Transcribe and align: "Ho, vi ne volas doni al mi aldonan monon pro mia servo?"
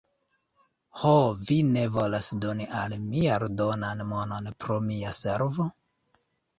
"Ho, 1.01 1.11
vi 1.49 1.57
ne 1.75 1.83
volas 1.99 2.31
doni 2.47 2.69
al 2.81 2.97
mi 3.05 3.29
aldonan 3.37 4.05
monon 4.17 4.53
pro 4.67 4.83
mia 4.91 5.17
servo?" 5.23 5.73